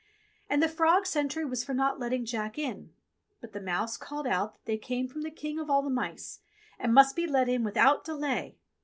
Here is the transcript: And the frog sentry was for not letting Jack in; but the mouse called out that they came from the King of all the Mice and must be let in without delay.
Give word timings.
And 0.49 0.63
the 0.63 0.67
frog 0.67 1.05
sentry 1.05 1.45
was 1.45 1.63
for 1.63 1.75
not 1.75 1.99
letting 1.99 2.25
Jack 2.25 2.57
in; 2.57 2.91
but 3.39 3.53
the 3.53 3.61
mouse 3.61 3.97
called 3.97 4.25
out 4.25 4.55
that 4.55 4.65
they 4.65 4.77
came 4.79 5.07
from 5.07 5.21
the 5.21 5.29
King 5.29 5.59
of 5.59 5.69
all 5.69 5.83
the 5.83 5.91
Mice 5.91 6.39
and 6.79 6.91
must 6.91 7.15
be 7.15 7.27
let 7.27 7.47
in 7.47 7.63
without 7.63 8.03
delay. 8.03 8.57